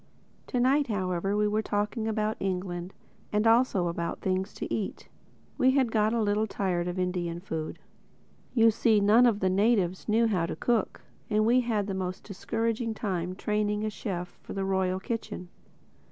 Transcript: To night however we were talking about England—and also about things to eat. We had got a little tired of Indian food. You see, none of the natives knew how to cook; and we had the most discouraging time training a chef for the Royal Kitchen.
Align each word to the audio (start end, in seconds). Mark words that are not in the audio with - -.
To 0.47 0.59
night 0.59 0.87
however 0.87 1.37
we 1.37 1.47
were 1.47 1.61
talking 1.61 2.07
about 2.07 2.35
England—and 2.39 3.45
also 3.45 3.87
about 3.87 4.19
things 4.19 4.51
to 4.55 4.73
eat. 4.73 5.09
We 5.59 5.69
had 5.77 5.91
got 5.91 6.11
a 6.11 6.23
little 6.23 6.47
tired 6.47 6.87
of 6.87 6.97
Indian 6.97 7.39
food. 7.39 7.77
You 8.55 8.71
see, 8.71 8.99
none 8.99 9.27
of 9.27 9.41
the 9.41 9.49
natives 9.51 10.09
knew 10.09 10.25
how 10.25 10.47
to 10.47 10.55
cook; 10.55 11.01
and 11.29 11.45
we 11.45 11.59
had 11.61 11.85
the 11.85 11.93
most 11.93 12.23
discouraging 12.23 12.95
time 12.95 13.35
training 13.35 13.83
a 13.83 13.91
chef 13.91 14.39
for 14.41 14.53
the 14.53 14.65
Royal 14.65 14.99
Kitchen. 14.99 15.49